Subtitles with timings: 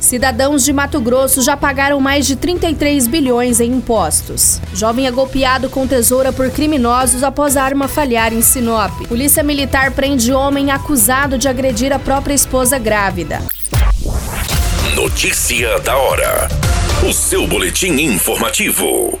[0.00, 4.60] Cidadãos de Mato Grosso já pagaram mais de 33 bilhões em impostos.
[4.72, 8.92] Jovem é golpeado com tesoura por criminosos após a arma falhar em Sinop.
[9.08, 13.42] Polícia Militar prende homem acusado de agredir a própria esposa grávida.
[14.94, 16.48] Notícia da hora.
[17.08, 19.18] O seu boletim informativo.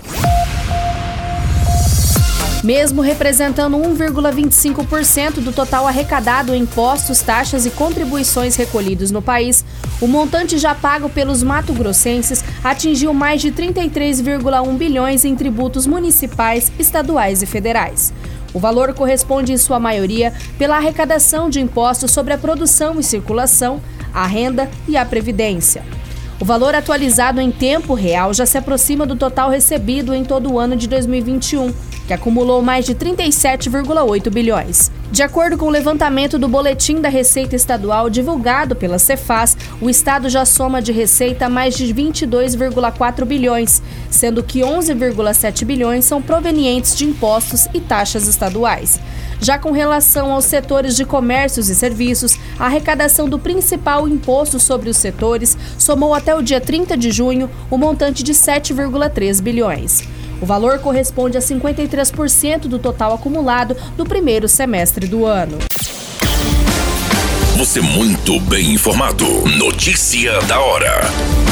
[2.66, 9.64] Mesmo representando 1,25% do total arrecadado em impostos, taxas e contribuições recolhidos no país,
[10.00, 17.40] o montante já pago pelos mato-grossenses atingiu mais de 33,1 bilhões em tributos municipais, estaduais
[17.40, 18.12] e federais.
[18.52, 23.80] O valor corresponde, em sua maioria, pela arrecadação de impostos sobre a produção e circulação,
[24.12, 25.84] a renda e a previdência.
[26.38, 30.58] O valor atualizado em tempo real já se aproxima do total recebido em todo o
[30.58, 31.72] ano de 2021
[32.06, 34.90] que acumulou mais de 37,8 bilhões.
[35.10, 40.28] De acordo com o levantamento do Boletim da Receita Estadual divulgado pela Cefaz, o estado
[40.28, 47.04] já soma de receita mais de 22,4 bilhões, sendo que 11,7 bilhões são provenientes de
[47.04, 48.98] impostos e taxas estaduais.
[49.40, 54.90] Já com relação aos setores de comércios e serviços, a arrecadação do principal imposto sobre
[54.90, 60.02] os setores somou até o dia 30 de junho o montante de 7,3 bilhões.
[60.40, 65.58] O valor corresponde a 53% do total acumulado do primeiro semestre do ano.
[67.56, 69.24] Você muito bem informado.
[69.56, 71.45] Notícia da hora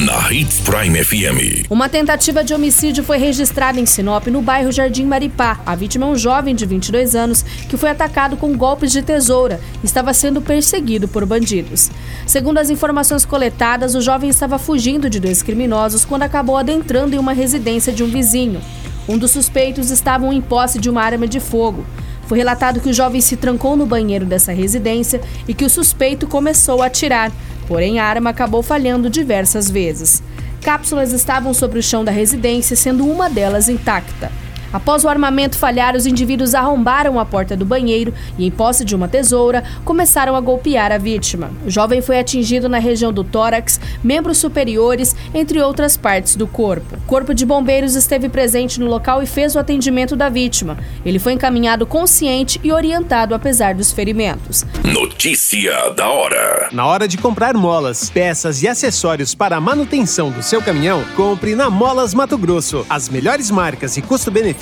[0.00, 1.70] na Hits Prime FM.
[1.70, 5.60] Uma tentativa de homicídio foi registrada em Sinop, no bairro Jardim Maripá.
[5.66, 9.60] A vítima é um jovem de 22 anos que foi atacado com golpes de tesoura
[9.82, 11.90] e estava sendo perseguido por bandidos.
[12.26, 17.18] Segundo as informações coletadas, o jovem estava fugindo de dois criminosos quando acabou adentrando em
[17.18, 18.60] uma residência de um vizinho.
[19.06, 21.84] Um dos suspeitos estava em posse de uma arma de fogo.
[22.32, 26.26] Foi relatado que o jovem se trancou no banheiro dessa residência e que o suspeito
[26.26, 27.30] começou a atirar,
[27.68, 30.22] porém a arma acabou falhando diversas vezes.
[30.62, 34.32] Cápsulas estavam sobre o chão da residência, sendo uma delas intacta.
[34.72, 38.96] Após o armamento falhar, os indivíduos arrombaram a porta do banheiro e, em posse de
[38.96, 41.50] uma tesoura, começaram a golpear a vítima.
[41.66, 46.96] O jovem foi atingido na região do tórax, membros superiores, entre outras partes do corpo.
[46.96, 50.78] O corpo de bombeiros esteve presente no local e fez o atendimento da vítima.
[51.04, 54.64] Ele foi encaminhado consciente e orientado apesar dos ferimentos.
[54.82, 56.68] Notícia da hora.
[56.72, 61.54] Na hora de comprar molas, peças e acessórios para a manutenção do seu caminhão, compre
[61.54, 62.86] na Molas Mato Grosso.
[62.88, 64.61] As melhores marcas e custo-benefício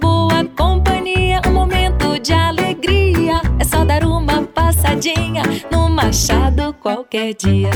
[5.01, 7.71] passadinha no Machado qualquer dia.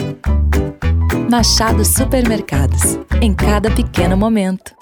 [1.30, 3.00] Machado Supermercados.
[3.20, 4.76] Em cada pequeno momento.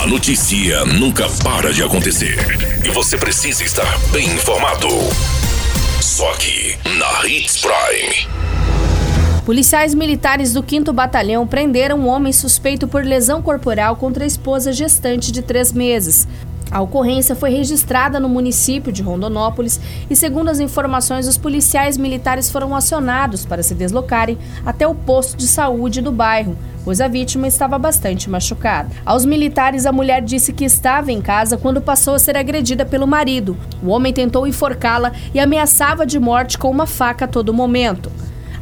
[0.00, 2.38] A notícia nunca para de acontecer.
[2.84, 4.88] E você precisa estar bem informado.
[6.00, 8.30] Só aqui, na Hits Prime.
[9.44, 14.72] Policiais militares do 5 Batalhão prenderam um homem suspeito por lesão corporal contra a esposa
[14.72, 16.28] gestante de três meses.
[16.70, 22.48] A ocorrência foi registrada no município de Rondonópolis e, segundo as informações, os policiais militares
[22.50, 27.48] foram acionados para se deslocarem até o posto de saúde do bairro, pois a vítima
[27.48, 28.88] estava bastante machucada.
[29.04, 33.06] Aos militares, a mulher disse que estava em casa quando passou a ser agredida pelo
[33.06, 33.56] marido.
[33.82, 38.12] O homem tentou enforcá-la e ameaçava de morte com uma faca a todo momento.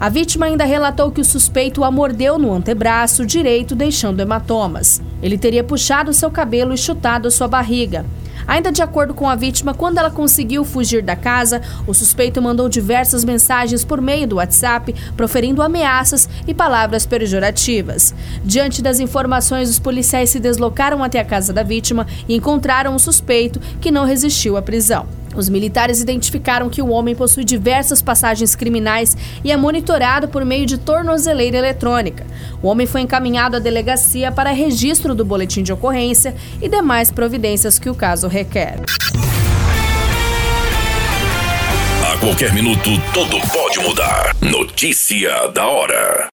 [0.01, 5.03] A vítima ainda relatou que o suspeito a mordeu no antebraço direito, deixando hematomas.
[5.21, 8.06] Ele teria puxado seu cabelo e chutado sua barriga.
[8.47, 12.69] Ainda de acordo com a vítima, quando ela conseguiu fugir da casa, o suspeito mandou
[12.69, 18.15] diversas mensagens por meio do WhatsApp, proferindo ameaças e palavras pejorativas.
[18.44, 23.01] Diante das informações, os policiais se deslocaram até a casa da vítima e encontraram o
[23.01, 25.06] suspeito, que não resistiu à prisão.
[25.38, 30.67] Os militares identificaram que o homem possui diversas passagens criminais e é monitorado por meio
[30.67, 32.26] de tornozeleira eletrônica.
[32.61, 37.79] O homem foi encaminhado à delegacia para registro do boletim de ocorrência e demais providências
[37.79, 38.81] que o caso requer.
[42.02, 44.34] A qualquer minuto, tudo pode mudar.
[44.43, 46.29] Notícia da hora.